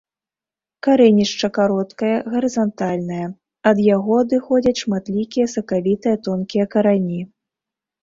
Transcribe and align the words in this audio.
Карэнішча 0.85 1.49
кароткае 1.57 2.09
гарызантальнае, 2.35 3.27
ад 3.73 3.77
яго 3.95 4.11
адыходзяць 4.25 4.77
шматлікія 4.83 5.45
сакавітыя 5.55 6.15
тонкія 6.29 6.63
карані. 6.77 7.21